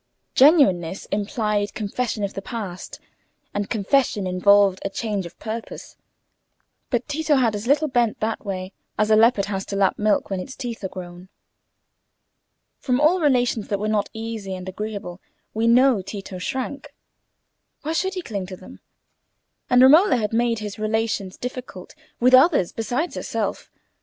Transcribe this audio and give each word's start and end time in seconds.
Genuineness 0.33 1.05
implied 1.11 1.75
confession 1.75 2.23
of 2.23 2.33
the 2.33 2.41
past, 2.41 2.99
and 3.53 3.69
confession 3.69 4.25
involved 4.25 4.81
a 4.83 4.89
change 4.89 5.27
of 5.27 5.37
purpose. 5.37 5.95
But 6.89 7.07
Tito 7.07 7.35
had 7.35 7.53
as 7.53 7.67
little 7.67 7.87
bent 7.87 8.19
that 8.19 8.43
way 8.43 8.73
as 8.97 9.11
a 9.11 9.15
leopard 9.15 9.45
has 9.45 9.63
to 9.67 9.75
lap 9.75 9.99
milk 9.99 10.31
when 10.31 10.39
its 10.39 10.55
teeth 10.55 10.83
are 10.83 10.87
grown. 10.89 11.29
From 12.79 12.99
all 12.99 13.19
relations 13.19 13.67
that 13.67 13.79
were 13.79 13.87
not 13.87 14.09
easy 14.11 14.55
and 14.55 14.67
agreeable, 14.67 15.21
we 15.53 15.67
know 15.67 15.97
that 15.97 16.07
Tito 16.07 16.39
shrank: 16.39 16.95
why 17.83 17.93
should 17.93 18.15
he 18.15 18.23
cling 18.23 18.47
to 18.47 18.57
them? 18.57 18.79
And 19.69 19.83
Romola 19.83 20.15
had 20.17 20.33
made 20.33 20.57
his 20.57 20.79
relations 20.79 21.37
difficult 21.37 21.93
with 22.19 22.33
others 22.33 22.71
besides 22.71 23.13
herself. 23.13 23.69